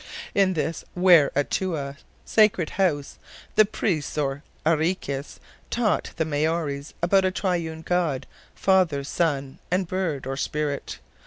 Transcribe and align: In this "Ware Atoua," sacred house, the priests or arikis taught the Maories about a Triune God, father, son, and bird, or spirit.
In 0.33 0.53
this 0.53 0.83
"Ware 0.95 1.29
Atoua," 1.35 1.95
sacred 2.25 2.71
house, 2.71 3.19
the 3.53 3.65
priests 3.65 4.17
or 4.17 4.41
arikis 4.65 5.37
taught 5.69 6.13
the 6.15 6.25
Maories 6.25 6.95
about 7.03 7.23
a 7.25 7.29
Triune 7.29 7.83
God, 7.83 8.25
father, 8.55 9.03
son, 9.03 9.59
and 9.69 9.87
bird, 9.87 10.25
or 10.25 10.35
spirit. 10.37 10.97